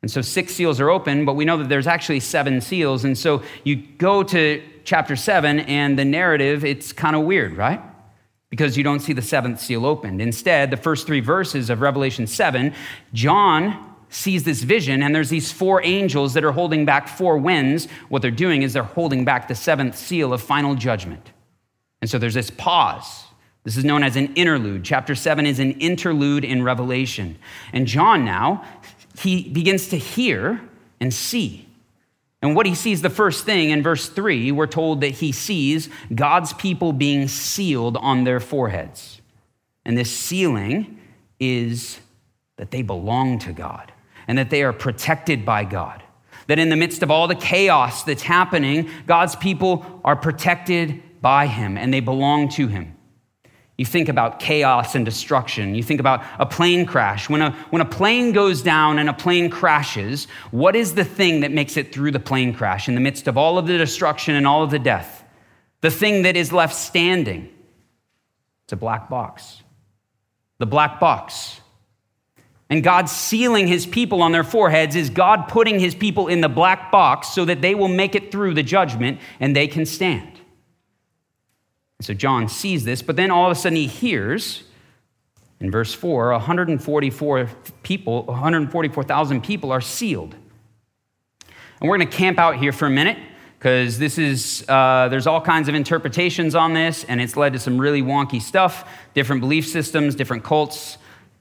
[0.03, 3.05] And so six seals are open, but we know that there's actually seven seals.
[3.05, 7.81] And so you go to chapter seven, and the narrative, it's kind of weird, right?
[8.49, 10.23] Because you don't see the seventh seal opened.
[10.23, 12.73] Instead, the first three verses of Revelation 7,
[13.13, 17.89] John sees this vision, and there's these four angels that are holding back four winds.
[18.09, 21.33] What they're doing is they're holding back the seventh seal of final judgment.
[22.01, 23.25] And so there's this pause.
[23.65, 24.85] This is known as an interlude.
[24.85, 27.39] Chapter 7 is an interlude in Revelation.
[27.73, 28.65] And John now,
[29.19, 30.61] he begins to hear
[31.01, 31.67] and see.
[32.41, 35.91] And what he sees, the first thing in verse 3, we're told that he sees
[36.15, 39.21] God's people being sealed on their foreheads.
[39.85, 41.01] And this sealing
[41.41, 41.99] is
[42.57, 43.93] that they belong to God
[44.29, 46.03] and that they are protected by God.
[46.47, 51.47] That in the midst of all the chaos that's happening, God's people are protected by
[51.47, 52.95] Him and they belong to Him.
[53.79, 55.77] You think about chaos and destruction.
[55.77, 57.31] You think about a plane crash.
[57.31, 61.41] When a, when a plane goes down and a plane crashes, what is the thing
[61.41, 64.35] that makes it through the plane crash in the midst of all of the destruction
[64.35, 65.23] and all of the death?
[65.81, 67.55] The thing that is left standing.
[68.65, 69.63] It's a black box.
[70.59, 71.61] The black box.
[72.71, 76.49] And God sealing his people on their foreheads is God putting his people in the
[76.49, 80.41] black box so that they will make it through the judgment and they can stand.
[82.01, 84.65] So John sees this, but then all of a sudden he hears
[85.61, 87.51] in verse 4 144
[87.83, 90.37] people, 144,000 people are sealed.
[91.81, 93.19] And we're going to camp out here for a minute
[93.59, 97.59] because this is uh, there's all kinds of interpretations on this and it's led to
[97.59, 100.99] some really wonky stuff different belief systems different cults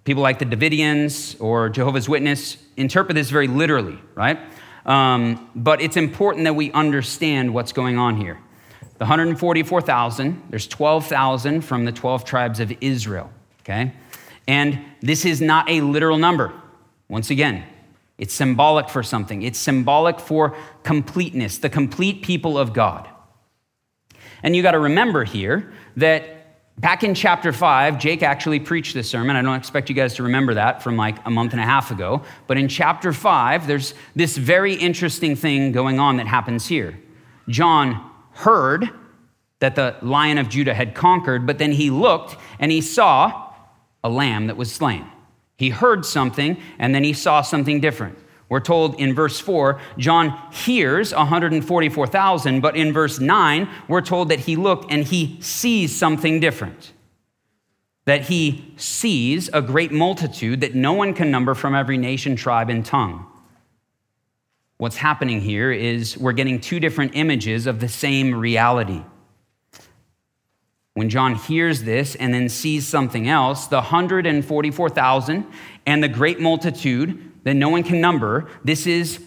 [0.08, 4.39] people like the davidians or jehovah's witness interpret this very literally right
[4.88, 8.39] um, but it's important that we understand what's going on here
[8.98, 13.30] the 144,000, there's 12,000 from the 12 tribes of Israel,
[13.62, 13.93] okay?
[14.48, 16.52] And this is not a literal number.
[17.08, 17.63] Once again,
[18.17, 19.43] it's symbolic for something.
[19.43, 23.08] It's symbolic for completeness, the complete people of God.
[24.41, 26.37] And you got to remember here that
[26.78, 29.36] back in chapter 5, Jake actually preached this sermon.
[29.36, 31.92] I don't expect you guys to remember that from like a month and a half
[31.92, 32.24] ago.
[32.46, 37.00] But in chapter 5, there's this very interesting thing going on that happens here.
[37.50, 38.90] John heard
[39.60, 43.54] that the lion of Judah had conquered, but then he looked and he saw
[44.04, 45.06] a lamb that was slain.
[45.58, 48.18] He heard something and then he saw something different.
[48.50, 54.40] We're told in verse 4, John hears 144,000, but in verse 9, we're told that
[54.40, 56.94] he looked and he sees something different.
[58.06, 62.70] That he sees a great multitude that no one can number from every nation, tribe,
[62.70, 63.26] and tongue.
[64.78, 69.04] What's happening here is we're getting two different images of the same reality.
[70.94, 75.46] When John hears this and then sees something else, the 144,000
[75.86, 79.24] and the great multitude that no one can number, this is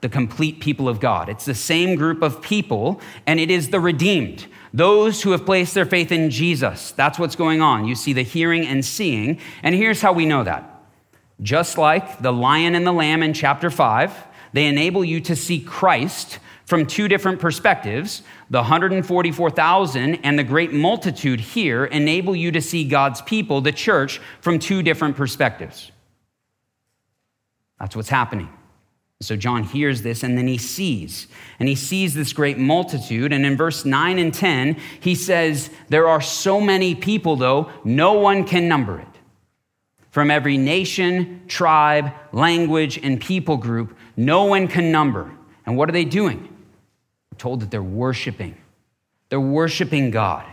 [0.00, 1.28] the complete people of God.
[1.28, 5.72] It's the same group of people, and it is the redeemed, those who have placed
[5.72, 6.90] their faith in Jesus.
[6.90, 7.86] That's what's going on.
[7.86, 10.68] You see the hearing and seeing, and here's how we know that.
[11.40, 15.60] Just like the lion and the lamb in chapter 5, they enable you to see
[15.60, 18.22] Christ from two different perspectives.
[18.50, 24.20] The 144,000 and the great multitude here enable you to see God's people, the church,
[24.40, 25.92] from two different perspectives.
[27.84, 28.48] That's what's happening.
[29.20, 31.26] So John hears this and then he sees.
[31.60, 33.30] And he sees this great multitude.
[33.30, 38.14] And in verse 9 and 10, he says, There are so many people, though, no
[38.14, 39.06] one can number it.
[40.12, 45.30] From every nation, tribe, language, and people group, no one can number.
[45.66, 46.48] And what are they doing?
[47.30, 48.56] We're told that they're worshiping.
[49.28, 50.46] They're worshiping God.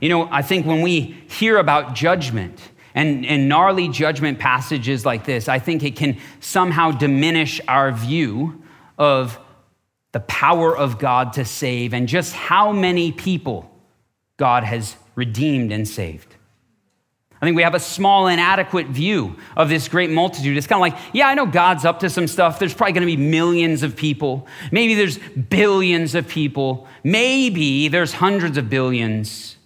[0.00, 2.58] You know, I think when we hear about judgment
[2.98, 8.60] and, and gnarly judgment passages like this, I think it can somehow diminish our view
[8.98, 9.38] of
[10.10, 13.70] the power of God to save and just how many people
[14.36, 16.34] God has redeemed and saved.
[17.40, 20.56] I think we have a small, inadequate view of this great multitude.
[20.56, 22.58] It's kind of like, yeah, I know God's up to some stuff.
[22.58, 24.48] There's probably going to be millions of people.
[24.72, 26.88] Maybe there's billions of people.
[27.04, 29.56] Maybe there's hundreds of billions.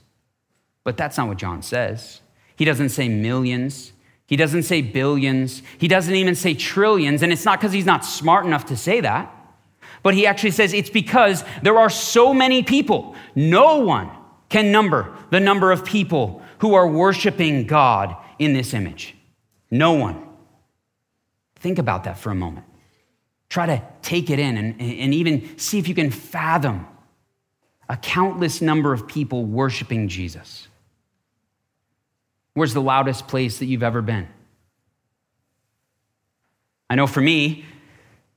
[0.84, 2.21] But that's not what John says.
[2.62, 3.92] He doesn't say millions.
[4.28, 5.64] He doesn't say billions.
[5.78, 7.20] He doesn't even say trillions.
[7.20, 9.34] And it's not because he's not smart enough to say that.
[10.04, 13.16] But he actually says it's because there are so many people.
[13.34, 14.12] No one
[14.48, 19.16] can number the number of people who are worshiping God in this image?
[19.68, 20.24] No one.
[21.56, 22.66] Think about that for a moment.
[23.48, 26.86] Try to take it in and, and even see if you can fathom
[27.88, 30.68] a countless number of people worshiping Jesus.
[32.55, 34.28] Where's the loudest place that you've ever been?
[36.90, 37.64] I know for me,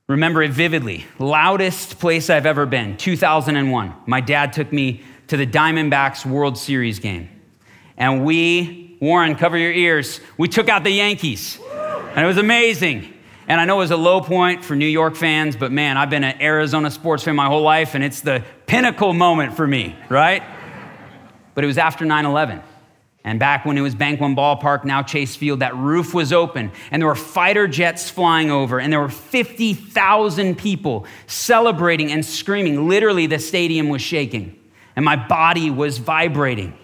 [0.08, 1.04] remember it vividly.
[1.18, 3.94] Loudest place I've ever been, 2001.
[4.06, 7.28] My dad took me to the Diamondbacks World Series game.
[7.98, 11.58] And we, Warren, cover your ears, we took out the Yankees.
[11.70, 13.12] And it was amazing.
[13.48, 16.10] And I know it was a low point for New York fans, but man, I've
[16.10, 19.94] been an Arizona sports fan my whole life, and it's the pinnacle moment for me,
[20.08, 20.42] right?
[21.54, 22.62] But it was after 9 11.
[23.26, 26.70] And back when it was Bank One Ballpark, now Chase Field, that roof was open
[26.92, 32.88] and there were fighter jets flying over and there were 50,000 people celebrating and screaming.
[32.88, 34.56] Literally, the stadium was shaking
[34.94, 36.78] and my body was vibrating.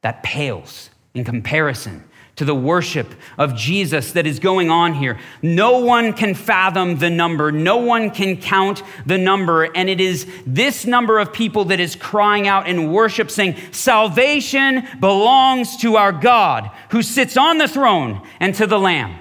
[0.00, 2.02] That pales in comparison
[2.36, 5.18] to the worship of Jesus that is going on here.
[5.40, 9.64] No one can fathom the number, no one can count the number.
[9.64, 14.86] And it is this number of people that is crying out in worship, saying, Salvation
[15.00, 19.18] belongs to our God who sits on the throne and to the Lamb.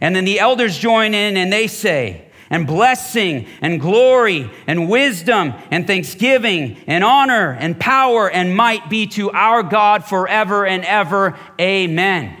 [0.00, 5.54] And then the elders join in and they say, and blessing and glory and wisdom
[5.70, 11.38] and thanksgiving and honor and power and might be to our God forever and ever.
[11.60, 12.36] Amen.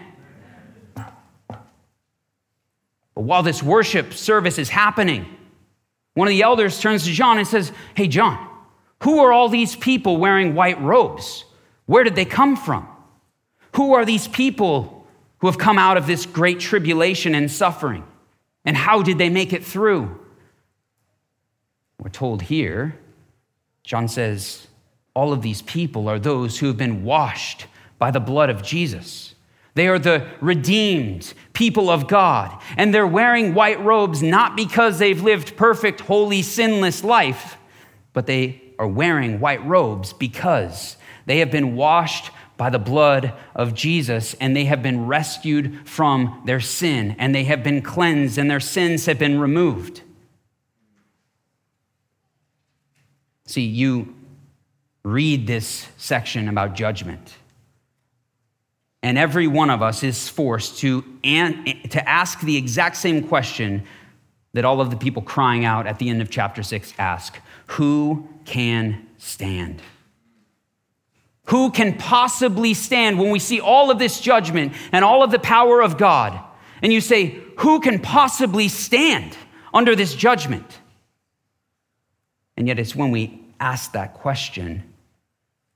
[3.14, 5.26] But while this worship service is happening,
[6.14, 8.48] one of the elders turns to John and says, Hey, John,
[9.02, 11.44] who are all these people wearing white robes?
[11.86, 12.88] Where did they come from?
[13.76, 15.06] Who are these people
[15.38, 18.04] who have come out of this great tribulation and suffering?
[18.64, 20.18] And how did they make it through?
[21.98, 22.98] We're told here,
[23.82, 24.66] John says,
[25.14, 27.66] all of these people are those who have been washed
[27.98, 29.34] by the blood of Jesus.
[29.74, 32.60] They are the redeemed people of God.
[32.76, 37.56] And they're wearing white robes not because they've lived perfect, holy, sinless life,
[38.12, 40.96] but they are wearing white robes because
[41.26, 46.42] they have been washed by the blood of Jesus, and they have been rescued from
[46.44, 50.02] their sin, and they have been cleansed, and their sins have been removed.
[53.46, 54.14] See, you
[55.02, 57.34] read this section about judgment,
[59.02, 63.82] and every one of us is forced to, an- to ask the exact same question
[64.54, 68.28] that all of the people crying out at the end of chapter 6 ask Who
[68.44, 69.82] can stand?
[71.46, 75.38] Who can possibly stand when we see all of this judgment and all of the
[75.38, 76.38] power of God?
[76.82, 79.36] And you say, Who can possibly stand
[79.72, 80.80] under this judgment?
[82.56, 84.84] And yet, it's when we ask that question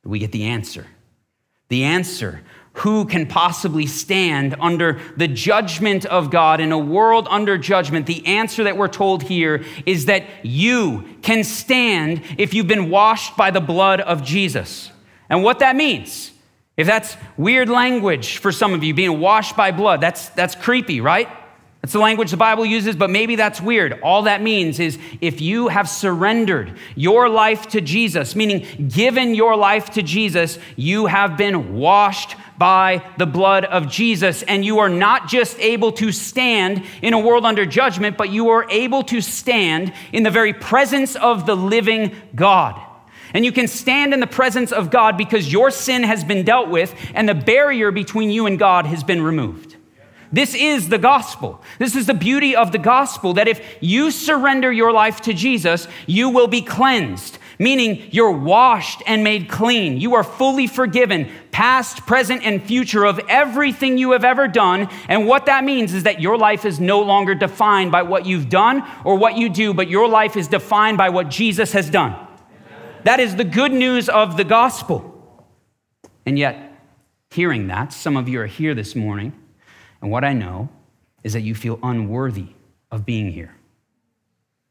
[0.03, 0.87] that we get the answer.
[1.69, 2.43] The answer
[2.79, 8.07] who can possibly stand under the judgment of God in a world under judgment?
[8.07, 13.37] The answer that we're told here is that you can stand if you've been washed
[13.37, 14.93] by the blood of Jesus.
[15.31, 16.33] And what that means,
[16.77, 21.01] if that's weird language for some of you, being washed by blood, that's, that's creepy,
[21.01, 21.29] right?
[21.83, 24.01] That's the language the Bible uses, but maybe that's weird.
[24.03, 29.57] All that means is if you have surrendered your life to Jesus, meaning given your
[29.57, 34.43] life to Jesus, you have been washed by the blood of Jesus.
[34.43, 38.49] And you are not just able to stand in a world under judgment, but you
[38.49, 42.88] are able to stand in the very presence of the living God.
[43.35, 46.69] And you can stand in the presence of God because your sin has been dealt
[46.69, 49.77] with and the barrier between you and God has been removed.
[50.33, 51.63] This is the gospel.
[51.79, 55.89] This is the beauty of the gospel that if you surrender your life to Jesus,
[56.07, 59.99] you will be cleansed, meaning you're washed and made clean.
[59.99, 64.89] You are fully forgiven, past, present, and future of everything you have ever done.
[65.09, 68.51] And what that means is that your life is no longer defined by what you've
[68.51, 72.28] done or what you do, but your life is defined by what Jesus has done.
[73.09, 75.47] That is the good news of the gospel.
[76.27, 76.79] And yet,
[77.31, 79.33] hearing that, some of you are here this morning,
[80.03, 80.69] and what I know
[81.25, 82.49] is that you feel unworthy
[82.91, 83.55] of being here.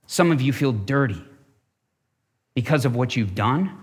[0.06, 1.20] Some of you feel dirty
[2.54, 3.76] because of what you've done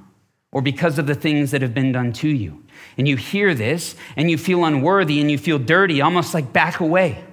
[0.52, 2.62] or because of the things that have been done to you.
[2.96, 6.78] And you hear this and you feel unworthy and you feel dirty, almost like back
[6.78, 7.24] away.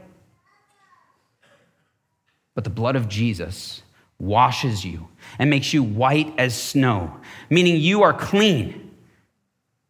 [2.55, 3.83] But the blood of Jesus
[4.17, 5.07] washes you
[5.39, 7.17] and makes you white as snow,
[7.49, 8.91] meaning you are clean.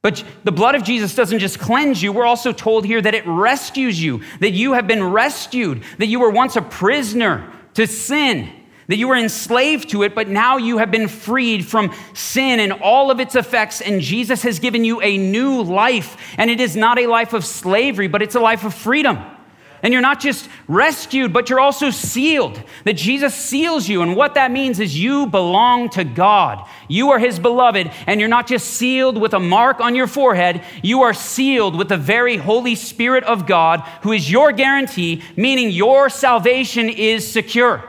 [0.02, 2.12] But the blood of Jesus doesn't just cleanse you.
[2.12, 6.20] We're also told here that it rescues you, that you have been rescued, that you
[6.20, 8.52] were once a prisoner to sin,
[8.88, 12.74] that you were enslaved to it, but now you have been freed from sin and
[12.74, 16.18] all of its effects, and Jesus has given you a new life.
[16.38, 19.20] And it is not a life of slavery, but it's a life of freedom.
[19.84, 22.62] And you're not just rescued, but you're also sealed.
[22.84, 24.02] That Jesus seals you.
[24.02, 26.68] And what that means is you belong to God.
[26.88, 27.92] You are his beloved.
[28.06, 31.90] And you're not just sealed with a mark on your forehead, you are sealed with
[31.90, 37.84] the very Holy Spirit of God, who is your guarantee, meaning your salvation is secure.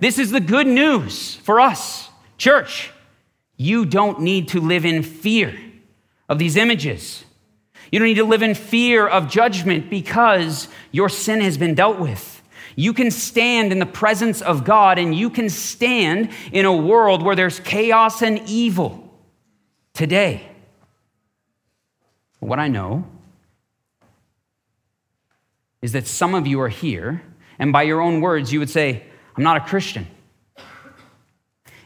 [0.00, 2.08] This is the good news for us,
[2.38, 2.90] church.
[3.56, 5.56] You don't need to live in fear
[6.28, 7.24] of these images.
[7.92, 12.00] You don't need to live in fear of judgment because your sin has been dealt
[12.00, 12.42] with.
[12.74, 17.22] You can stand in the presence of God and you can stand in a world
[17.22, 19.14] where there's chaos and evil
[19.92, 20.48] today.
[22.40, 23.04] What I know
[25.82, 27.22] is that some of you are here,
[27.58, 29.04] and by your own words, you would say,
[29.36, 30.06] I'm not a Christian.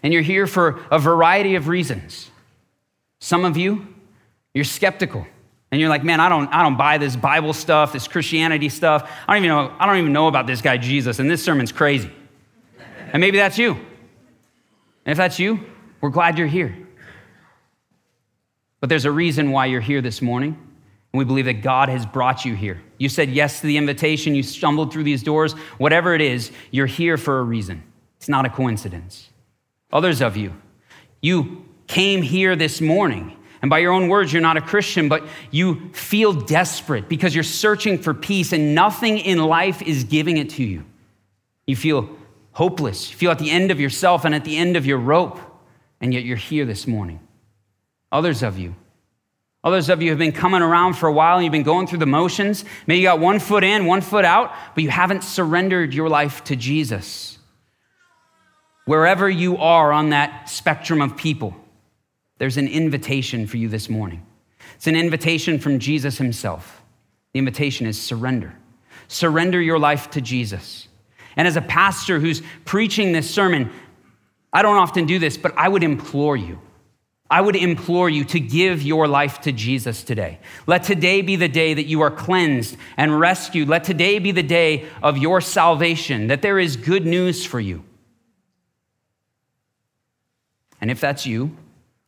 [0.03, 2.31] And you're here for a variety of reasons.
[3.19, 3.89] Some of you,
[4.55, 5.27] you're skeptical.
[5.71, 9.11] And you're like, man, I don't, I don't buy this Bible stuff, this Christianity stuff.
[9.27, 11.73] I don't even know, I don't even know about this guy Jesus, and this sermon's
[11.73, 12.11] crazy.
[13.13, 13.73] And maybe that's you.
[13.73, 15.61] And if that's you,
[16.01, 16.77] we're glad you're here.
[18.81, 20.53] But there's a reason why you're here this morning,
[21.13, 22.81] and we believe that God has brought you here.
[22.99, 25.53] You said yes to the invitation, you stumbled through these doors.
[25.79, 27.83] Whatever it is, you're here for a reason.
[28.19, 29.31] It's not a coincidence.
[29.93, 30.55] Others of you,
[31.21, 35.27] you came here this morning and by your own words, you're not a Christian, but
[35.51, 40.51] you feel desperate because you're searching for peace and nothing in life is giving it
[40.51, 40.85] to you.
[41.67, 42.09] You feel
[42.53, 43.11] hopeless.
[43.11, 45.39] You feel at the end of yourself and at the end of your rope,
[46.01, 47.21] and yet you're here this morning.
[48.13, 48.75] Others of you,
[49.65, 51.99] others of you have been coming around for a while and you've been going through
[51.99, 52.65] the motions.
[52.87, 56.45] Maybe you got one foot in, one foot out, but you haven't surrendered your life
[56.45, 57.39] to Jesus.
[58.85, 61.57] Wherever you are on that spectrum of people,
[62.39, 64.25] there's an invitation for you this morning.
[64.75, 66.83] It's an invitation from Jesus himself.
[67.33, 68.55] The invitation is surrender.
[69.09, 70.89] Surrender your life to Jesus.
[71.37, 73.71] And as a pastor who's preaching this sermon,
[74.53, 76.61] I don't often do this, but I would implore you.
[77.29, 80.39] I would implore you to give your life to Jesus today.
[80.67, 83.69] Let today be the day that you are cleansed and rescued.
[83.69, 87.83] Let today be the day of your salvation, that there is good news for you.
[90.81, 91.57] And if that's you,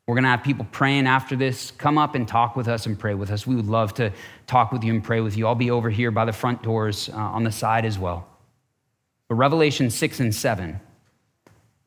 [0.09, 1.71] we're going to have people praying after this.
[1.73, 3.47] Come up and talk with us and pray with us.
[3.47, 4.11] We would love to
[4.47, 5.47] talk with you and pray with you.
[5.47, 8.27] I'll be over here by the front doors uh, on the side as well.
[9.29, 10.81] But Revelation 6 and 7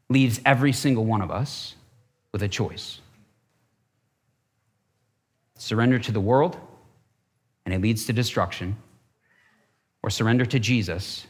[0.08, 1.74] leaves every single one of us
[2.32, 3.00] with a choice
[5.56, 6.58] surrender to the world,
[7.66, 8.78] and it leads to destruction,
[10.04, 11.26] or surrender to Jesus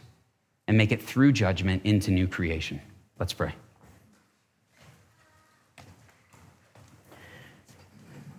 [0.68, 2.82] and make it through judgment into new creation.
[3.18, 3.54] Let's pray.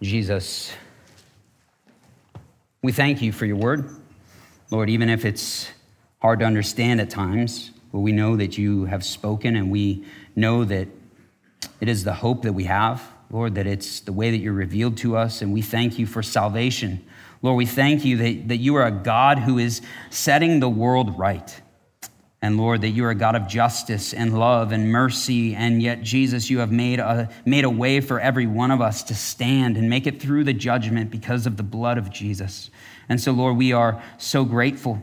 [0.03, 0.73] Jesus,
[2.83, 3.89] we thank you for your word.
[4.69, 5.69] Lord, even if it's
[6.21, 10.65] hard to understand at times, but we know that you have spoken and we know
[10.65, 10.89] that
[11.81, 13.01] it is the hope that we have,
[13.31, 16.21] Lord, that it's the way that you're revealed to us, and we thank you for
[16.21, 17.05] salvation.
[17.41, 21.17] Lord, we thank you that, that you are a God who is setting the world
[21.17, 21.61] right.
[22.43, 25.55] And Lord, that you are a God of justice and love and mercy.
[25.55, 29.05] And yet, Jesus, you have made a, made a way for every one of us
[29.05, 32.71] to stand and make it through the judgment because of the blood of Jesus.
[33.09, 35.01] And so, Lord, we are so grateful.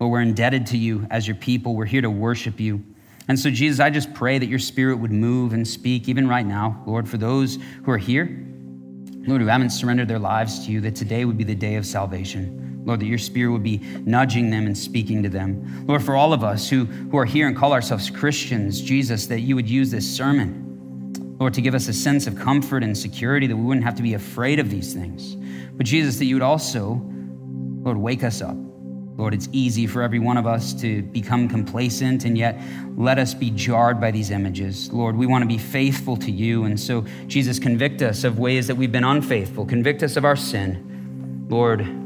[0.00, 1.76] Lord, we're indebted to you as your people.
[1.76, 2.84] We're here to worship you.
[3.28, 6.44] And so, Jesus, I just pray that your spirit would move and speak even right
[6.44, 8.24] now, Lord, for those who are here,
[9.28, 11.86] Lord, who haven't surrendered their lives to you, that today would be the day of
[11.86, 12.58] salvation.
[12.84, 15.86] Lord, that your spirit would be nudging them and speaking to them.
[15.86, 19.40] Lord, for all of us who, who are here and call ourselves Christians, Jesus, that
[19.40, 23.46] you would use this sermon, Lord, to give us a sense of comfort and security
[23.46, 25.36] that we wouldn't have to be afraid of these things.
[25.76, 27.00] But Jesus, that you would also,
[27.82, 28.56] Lord, wake us up.
[29.16, 32.60] Lord, it's easy for every one of us to become complacent, and yet
[32.96, 34.90] let us be jarred by these images.
[34.92, 36.64] Lord, we want to be faithful to you.
[36.64, 40.34] And so, Jesus, convict us of ways that we've been unfaithful, convict us of our
[40.34, 41.46] sin.
[41.48, 42.01] Lord,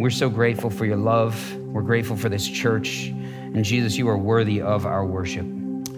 [0.00, 1.56] we're so grateful for your love.
[1.56, 3.08] We're grateful for this church.
[3.08, 5.44] And Jesus, you are worthy of our worship.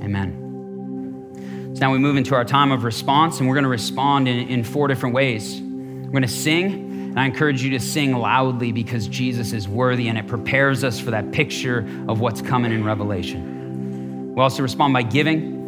[0.03, 1.73] Amen.
[1.75, 4.49] So now we move into our time of response, and we're going to respond in,
[4.49, 5.61] in four different ways.
[5.61, 6.73] We're going to sing,
[7.13, 10.99] and I encourage you to sing loudly because Jesus is worthy and it prepares us
[10.99, 14.35] for that picture of what's coming in Revelation.
[14.35, 15.62] We also respond by giving.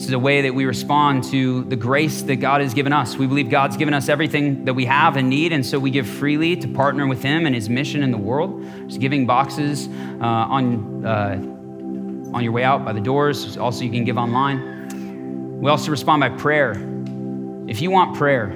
[0.00, 3.18] This is a way that we respond to the grace that God has given us.
[3.18, 6.08] We believe God's given us everything that we have and need, and so we give
[6.08, 8.64] freely to partner with Him and His mission in the world.
[8.64, 11.34] There's giving boxes uh, on, uh,
[12.34, 13.58] on your way out by the doors.
[13.58, 15.60] Also, you can give online.
[15.60, 16.70] We also respond by prayer.
[17.68, 18.54] If you want prayer,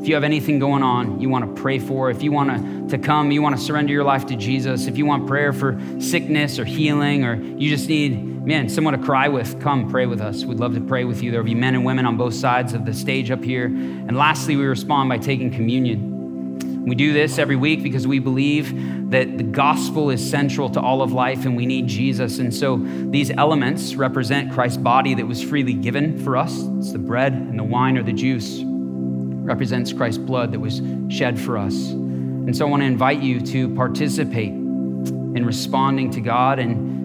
[0.00, 2.96] if you have anything going on you want to pray for, if you want to,
[2.96, 5.80] to come, you want to surrender your life to Jesus, if you want prayer for
[6.00, 10.20] sickness or healing, or you just need, man, someone to cry with, come pray with
[10.20, 10.44] us.
[10.44, 11.30] We'd love to pray with you.
[11.30, 13.66] There will be men and women on both sides of the stage up here.
[13.66, 16.84] And lastly, we respond by taking communion.
[16.84, 21.02] We do this every week because we believe that the gospel is central to all
[21.02, 22.40] of life and we need Jesus.
[22.40, 26.58] And so these elements represent Christ's body that was freely given for us.
[26.78, 31.38] It's the bread and the wine or the juice represents Christ's blood that was shed
[31.38, 31.74] for us.
[31.90, 37.01] And so I want to invite you to participate in responding to God and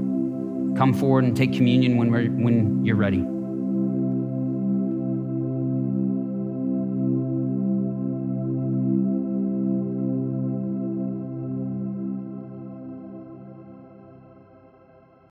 [0.77, 3.25] come forward and take communion when, we're, when you're ready.